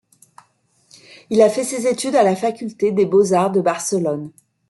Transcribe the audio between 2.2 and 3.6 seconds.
la Faculté des Beaux–Arts